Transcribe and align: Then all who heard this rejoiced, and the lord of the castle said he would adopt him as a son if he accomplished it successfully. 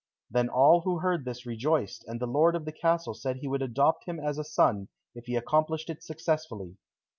Then 0.31 0.49
all 0.49 0.81
who 0.81 0.97
heard 0.97 1.25
this 1.25 1.45
rejoiced, 1.45 2.05
and 2.07 2.19
the 2.19 2.25
lord 2.25 2.55
of 2.55 2.65
the 2.65 2.71
castle 2.71 3.13
said 3.13 3.35
he 3.37 3.47
would 3.47 3.61
adopt 3.61 4.05
him 4.05 4.19
as 4.19 4.39
a 4.39 4.43
son 4.43 4.87
if 5.13 5.25
he 5.27 5.35
accomplished 5.35 5.91
it 5.91 6.01
successfully. 6.01 6.77